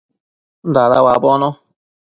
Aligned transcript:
Dada 0.73 0.97
uabono 1.03 1.49